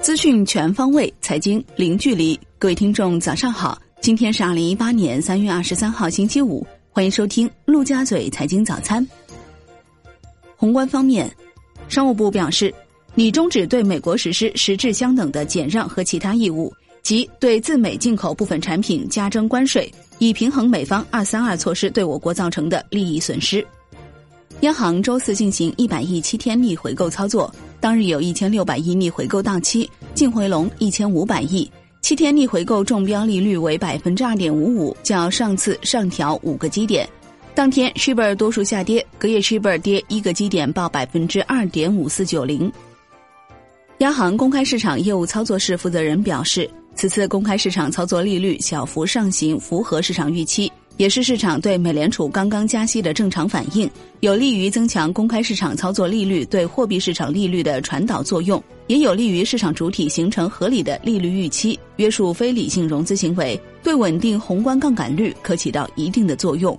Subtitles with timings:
[0.00, 2.38] 资讯全方位，财经零距离。
[2.58, 3.76] 各位听众，早上好！
[4.00, 6.66] 今天是二零一八年三月二十三号，星期五。
[6.90, 9.06] 欢迎收听陆家嘴财经早餐。
[10.56, 11.30] 宏观方面，
[11.88, 12.72] 商务部表示，
[13.14, 16.72] 拟终止对美国实施实质相等的减让和其他义务，
[17.02, 23.66] 即对自美进口部分产品加征关税，以平衡美方“二三二”措施对我国造成的利益损失。
[24.60, 31.70] 央行周四进行一百亿七天逆回购操作，当日有一千六百亿逆回购到期，净回笼一千五百亿。
[32.00, 37.06] 七天逆回购中标利率为百分之二点五五，较上次上调五个基点。
[37.54, 42.72] 当天 shibor 多数下跌，隔夜 shibor 跌一个基点，报百分之二点五四九零。
[43.98, 50.72] 央行公开市场业务操作室负责人表示，此次公开市场操作利率小幅上行，符合市场预期。
[50.96, 53.88] 也是市场对美联储刚刚加息的正常反应，
[54.20, 66.76] 有利于增强公开市场操作利率对货币市场利率的传导作用，也有利于市场主体形成合理的利率预期，约束非理性融资行为，对稳定宏观杠杆率可起到一定的作用。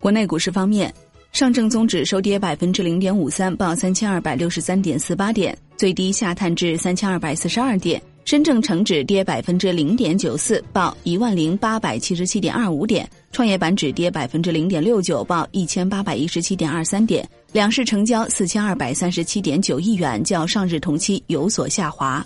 [0.00, 0.92] 国内股市方面，
[1.30, 8.02] 上证综指收跌百分之零点五三，报三千二百六十三点四八点，最低下探至三千二百四十二点。
[8.24, 17.28] 深证成指跌百分之零点九四，报一万零八百七十七点二五点；创业板指跌百分之零点六九，报一千八百一十七点二三点。
[17.52, 22.24] 两市成交四千二百三十七点九亿元，较上日同期有所下滑。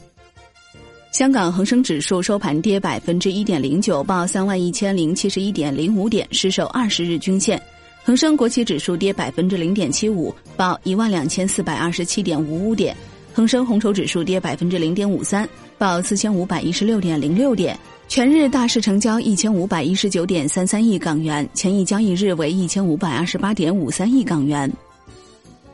[1.10, 7.60] 香港恒生指数收盘跌百分之一点零九，报三万一千零七十一点零五点，失守二十日均线。
[8.04, 12.96] 恒生国企指数跌百分之零点七五，报一万两千四百二十七点五五点。
[13.34, 17.78] 恒生红筹指数跌百分之零点五三，报四千五百一十六点零六点。
[18.08, 24.70] 全日大市成交一千五百一十九点三三亿港元，前一交易日为一千五百二十八点五三亿港元。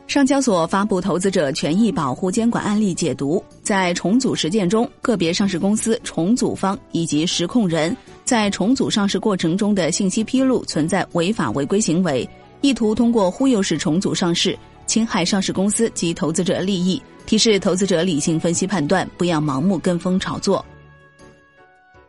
[0.07, 12.29] 上交所发布投资者权益保护监管案例解读，在重组实践中，个别上市公司重组方以及实控人在重组上市过程中的信息披露存在违法违规行为，
[12.61, 17.03] 意图通过忽悠式重组上市，侵害上市公司及投资者利益。
[17.27, 20.63] 提示投资者理性分析判断，不要盲目跟风炒作。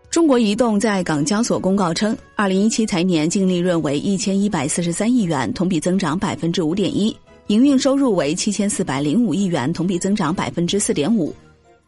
[0.09, 7.15] 中国移动在港交所公告称，二零一七财年净利润为一千一百四十三亿元，同比增长百分之五点一；
[7.47, 11.33] 营运收入为七千四百零五亿元，同比增长百分之四点五。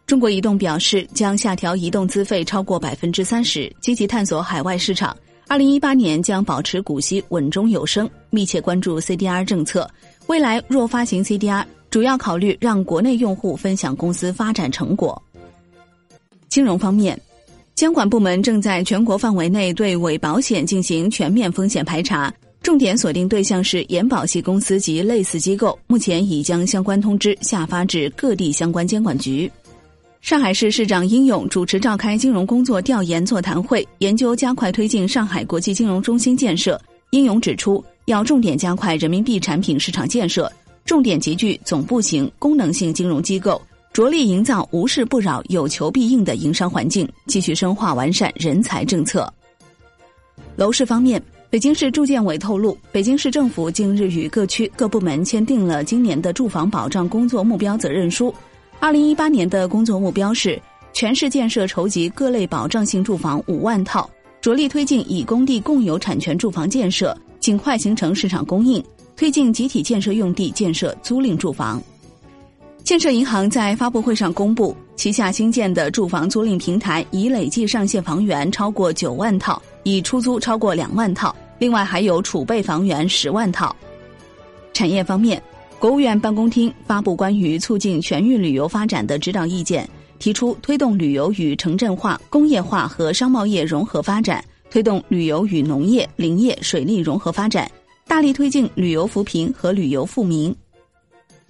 [0.06, 5.16] 中国移动表示，将下调移动资费超过百分之三十，积极探索海外市场。
[5.50, 9.90] 二零一八年将保持股息稳中有升，密切关注 CDR 政策。
[10.28, 11.66] 未来若发行 CDR。
[11.90, 15.20] 主要考虑让国内用户分享公司发展成果。
[16.50, 17.20] 金融方面，
[17.76, 25.80] 监管部门正在全国范围内对伪保险进行全面风险排查，重点锁定对象是延保系公司及类似机构。
[25.88, 29.50] 目前已将相关通知下发至各地相关监管局。
[30.20, 36.80] 上海市市长殷勇主持召开金融工作调研座谈会，研究加快推进上海国际金融中心建设。
[37.12, 40.50] 殷勇指出，要重点加快人民币产品市场建设。
[40.85, 49.29] 重点集聚总部型、功能性金融机构，着力营造无事不扰、有求必应的营商环境，继续深化完善人才政策。
[50.56, 58.34] 楼市方面，北京市住建委透露，北京市政府近日与各区各部门签订了今年的住房保障工作目标责任书。
[58.79, 60.57] 二零一八年的工作目标是
[60.94, 67.13] 全市建设筹集各类保障性住房五万套，着力推进以工地共有产权住房建设，
[67.47, 68.84] 尽快形成市场供应。
[69.16, 71.81] 推进集体建设用地建设租赁住房。
[72.84, 83.74] 建设银行在发布会上公布，旗下新建的住房租赁平台已累计上线房源超过九万套，已出租超过两万套，另外还有储备房源十万套。
[84.74, 85.41] 产业方面，
[85.80, 97.70] 国务院办公厅发布关于促进全域旅游发展的指导意见，提出推动旅游与城镇化、工业化和商贸业融合发展，推动旅游与农业、林业、水利融合发展。
[98.10, 100.56] 大力推进旅游扶贫和旅游富民。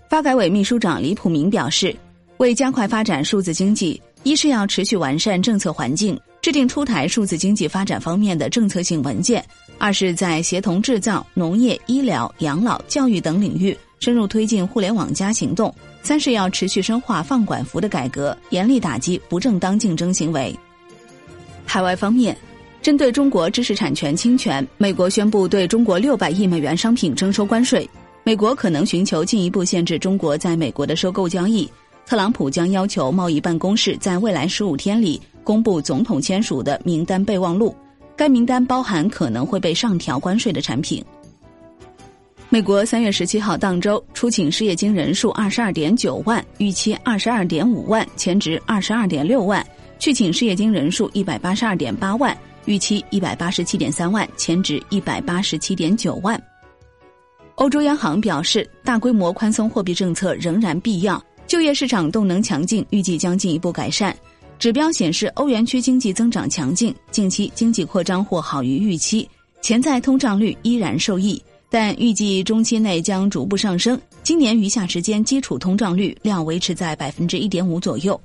[0.10, 1.96] 发改委秘书长李普明表示，
[2.38, 9.40] 为加快发展数字经济，一是要持续完善政策环境，制定出台数字经济发展方面的政策性文件；
[9.78, 15.70] 二是，在协同制造、农业、医疗、养老、教育等领域深入推进“互联网加”行动；
[16.02, 20.58] 三是要持续深化放管服的改革，严厉打击不正当竞争行为。
[21.68, 22.36] 海外方面。
[22.88, 27.86] 针对中国知识产权侵权，美国宣布对中国六百亿美元商品征收关税。
[28.24, 31.69] 美国可能寻求进一步限制中国在美国的收购交易。
[32.06, 37.75] 特朗普将要求贸易办公室在未来十五天里公布总统签署的名单备忘录，
[38.16, 41.04] 该名单包含可能会被上调关税的产品。
[42.48, 49.62] 美国三月十七号当周出请失业金人数二十二点九万，预期二十二点五万，前值二十二点六万；
[50.00, 52.36] 去请失业金人数一百八十二点八万，
[52.68, 56.40] 预期一百八十七点三万，前值一百八十七点九万。
[57.56, 64.16] 欧洲央行表示，大规模宽松货币政策仍然必要，就业市场动能强劲，预计将进一步改善。
[64.60, 69.28] 指标显示，欧元区经济增长强劲，近期经济扩张或好于预期，
[69.62, 71.42] 潜在通胀率依然受益。
[71.70, 74.00] 但预计中期内将逐步上升。
[74.24, 78.20] 今年余下时间，基础通胀率料维持在百分之一点五左右。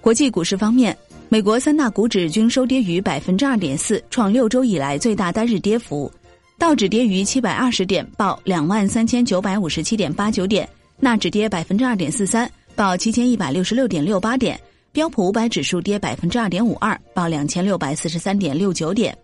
[0.00, 0.96] 国际股市方面，
[1.30, 6.10] 美国三大股指均收跌逾百分之二点四，创六周以来最大单日跌幅。
[6.56, 10.66] 道指跌逾七百二十点，报两万三千九百五十七点八九点；
[10.98, 14.56] 纳指跌百分之二点四三，报七千一百六十六点六八点；
[14.90, 19.14] 标普五百指数跌百分之二点五二，报两千六百四十三点六九点。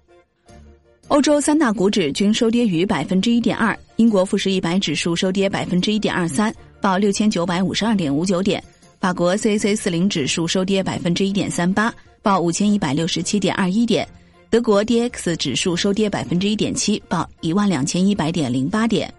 [1.09, 8.61] 欧洲三大股指均收跌逾百分之一点二，英国富时一百指数收跌百分之一点二三，报六千九百五十二点五九点；
[9.05, 14.03] 法国 CAC 四零指数收跌百分之一点三八，报五千一百六十七点二一点；
[14.49, 19.13] 德国 DX 指数收跌百分之一点七，报一万两千一百点零八点。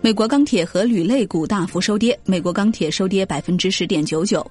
[0.00, 4.44] 美国钢铁和铝类股大幅收跌，美国钢铁收跌百分之十点九九，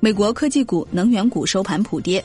[0.00, 2.20] 美国科技股、能源股收盘普跌。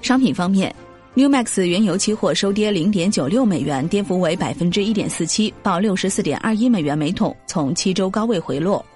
[0.00, 0.72] 商品方面。
[1.14, 8.86] New Max 原油期货收跌零点九六美元，跌幅为百分之一点四七，报六十四点二一美元每桶，从七周高位回落。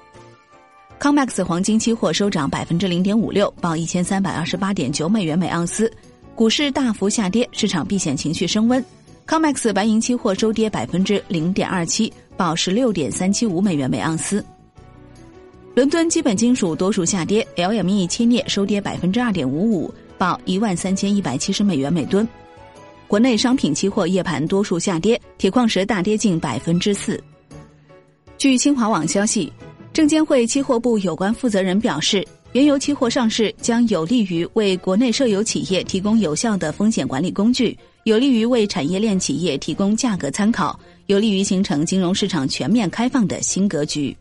[0.98, 5.90] Comex 黄金期货收涨百分之零点五六，报一千三百二十八点九美元每盎司。
[6.34, 8.82] 股市大幅下跌，市场避险情绪升温。
[9.26, 14.44] Comex 白银期货收跌百分之零点二七，报十六点三七五美元每盎司。
[15.74, 19.92] 伦敦基本金属多数下跌，LME 期镍收跌百分之二点五五。
[20.16, 22.26] 报一万三千一百七十美元每吨。
[23.06, 27.22] 国内商品期货夜盘多数下跌，铁矿石大跌近百分之四。
[28.38, 29.52] 据新华网消息，
[29.96, 32.22] 证监会期货部有关负责人表示，
[32.52, 44.14] 原油期货上市将有利于为国内设油企业提供有效的风险管理工具，有利于为产业链企业提供价格参考，有利于形成金融市场全面开放的新格局。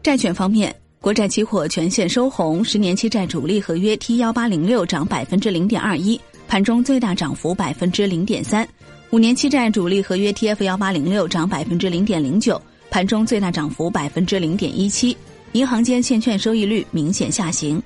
[0.00, 0.72] 债券方面。
[1.00, 8.64] 国债期货全线收红，十年期债主力合约 T 幺八零六涨百分之零点二一，盘中最大涨幅百分之零点三；
[9.10, 12.60] 五年期债主力合约 T F 幺八零六涨百分之零点零九，
[12.96, 15.14] 盘中最大涨幅百分之零点一七。
[15.52, 17.82] 银行间现券收益率明显下行。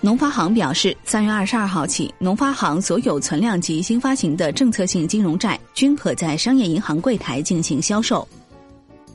[0.00, 8.26] 农发行表示，三月二十二号起，农发行所有存量及新发行的政策性金融债均可在商业银行柜台进行销售。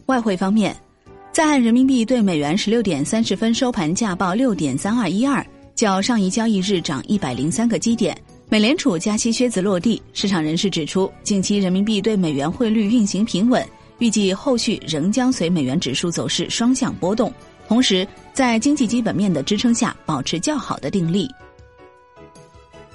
[0.06, 0.76] 外汇方面。
[1.32, 5.44] 在岸人民币对美元十六点三十分收盘价报六点三二一二，
[5.74, 8.16] 较上一交易日涨一百零三个基点。
[8.50, 13.68] 美联储加息靴子落地，市场人士指出，近期人民币对美元汇率运行平稳，
[14.00, 17.32] 预计后续仍将随美元指数走势双向波动。
[17.68, 21.30] 同时，在经济基本面的支撑下，保持较好的定力。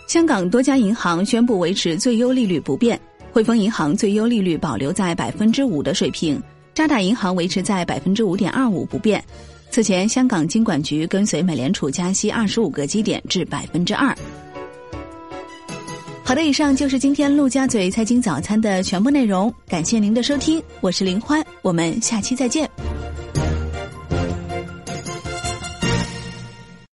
[0.08, 3.00] 香港多家银行宣布维持最优利率不变，
[3.32, 6.42] 汇丰银行最优利率保留在百分之五的水平。
[6.74, 9.22] 渣打银行维持在百分之五点二五不变。
[9.70, 14.16] 此前，香港金管局跟随美联储加息二十五个基点至百分之二。
[16.26, 22.68] 好的，以上就是今天陆家嘴财经早餐的全部内容，感谢您的收听，我是林欢，我们下期再见。